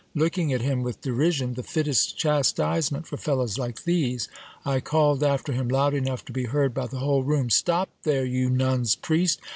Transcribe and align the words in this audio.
Looking 0.15 0.51
at 0.51 0.61
him 0.61 0.81
with 0.81 1.01
derision, 1.03 1.53
the 1.53 1.61
fittest 1.61 2.17
chastisement 2.17 3.05
for 3.05 3.17
fellows 3.17 3.59
like 3.59 3.83
these, 3.83 4.29
I 4.65 4.79
called 4.79 5.21
after 5.23 5.53
him 5.53 5.67
loud 5.69 5.93
enough 5.93 6.25
to 6.25 6.33
be 6.33 6.45
heard 6.45 6.73
by 6.73 6.87
the 6.87 6.97
whole 6.97 7.21
room: 7.23 7.51
Stop 7.51 7.89
there, 8.03 8.25
you 8.25 8.49
nun's 8.49 8.95
priest 8.95 9.41